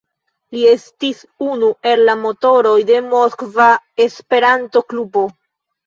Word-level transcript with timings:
Li 0.55 0.61
estis 0.69 1.19
unu 1.49 1.69
el 1.93 2.03
la 2.09 2.17
motoroj 2.23 2.75
de 2.91 2.99
Moskva 3.13 3.71
Esperanto-Klubo. 4.11 5.29